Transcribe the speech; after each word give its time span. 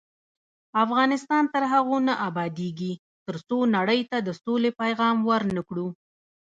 افغانستان 0.83 1.43
تر 1.53 1.63
هغو 1.73 1.97
نه 2.07 2.13
ابادیږي، 2.27 2.93
ترڅو 3.27 3.57
نړۍ 3.75 4.01
ته 4.11 4.17
د 4.27 4.29
سولې 4.43 4.71
پیغام 4.81 5.17
ورنکړو. 5.29 5.87